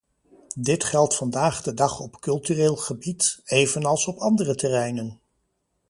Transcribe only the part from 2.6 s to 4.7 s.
gebied, evenals op andere